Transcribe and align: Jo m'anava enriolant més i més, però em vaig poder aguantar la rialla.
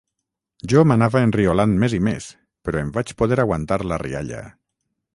Jo 0.71 0.81
m'anava 0.91 1.21
enriolant 1.25 1.77
més 1.85 1.95
i 1.99 2.01
més, 2.09 2.31
però 2.69 2.83
em 2.87 2.93
vaig 2.99 3.15
poder 3.23 3.41
aguantar 3.47 3.83
la 3.93 4.05
rialla. 4.09 4.45